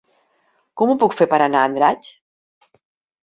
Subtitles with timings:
[0.81, 2.09] Com ho puc fer per anar a Andratx?